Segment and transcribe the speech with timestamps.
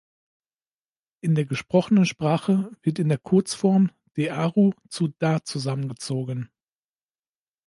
[1.19, 6.49] In der gesprochenen Sprache wird in der Kurzform "de aru" zu "da" zusammengezogen.